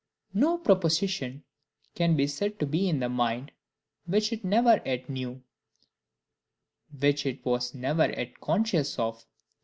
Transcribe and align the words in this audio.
No 0.33 0.57
proposition 0.57 1.43
can 1.93 2.15
be 2.15 2.25
said 2.25 2.59
to 2.59 2.65
be 2.65 2.89
in 2.89 2.99
the 3.01 3.07
mind 3.07 3.51
which 4.07 4.33
it 4.33 4.43
never 4.43 4.81
yet 4.83 5.07
knew, 5.07 5.43
which 6.99 7.23
it 7.23 7.45
was 7.45 7.75
never 7.75 8.09
yet 8.09 8.39
conscious 8.41 8.97
of. 8.97 9.27